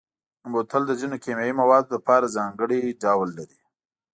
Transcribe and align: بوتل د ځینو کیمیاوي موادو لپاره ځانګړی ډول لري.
بوتل 0.51 0.81
د 0.87 0.91
ځینو 0.99 1.15
کیمیاوي 1.23 1.53
موادو 1.61 1.89
لپاره 1.95 2.33
ځانګړی 2.37 2.81
ډول 3.03 3.29
لري. 3.37 3.59